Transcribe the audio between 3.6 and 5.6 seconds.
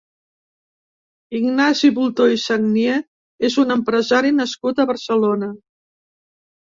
un empresari nascut a Barcelona.